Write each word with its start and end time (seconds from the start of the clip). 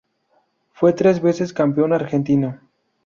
Fue 0.73 0.93
tres 0.93 1.21
veces 1.21 1.53
campeón 1.53 1.93
argentino. 1.93 2.59